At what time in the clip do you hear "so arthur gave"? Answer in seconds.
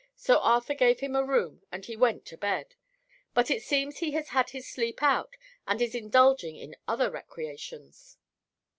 0.15-0.99